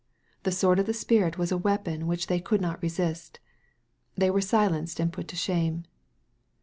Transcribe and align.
The 0.41 0.51
sword 0.51 0.79
of 0.79 0.87
the 0.87 0.95
Spirit 0.95 1.37
was 1.37 1.51
a 1.51 1.59
weapon 1.59 2.07
which 2.07 2.25
they 2.25 2.39
could 2.39 2.59
not 2.59 2.81
resist. 2.81 3.39
They 4.15 4.31
were 4.31 4.41
silenced 4.41 4.99
and 4.99 5.13
put 5.13 5.27
to 5.27 5.35
shame. 5.35 5.83